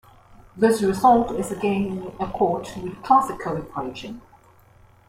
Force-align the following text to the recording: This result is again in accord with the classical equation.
This 0.57 0.81
result 0.81 1.29
is 1.39 1.51
again 1.51 2.01
in 2.01 2.07
accord 2.19 2.67
with 2.75 2.85
the 2.95 3.01
classical 3.03 3.55
equation. 3.57 4.19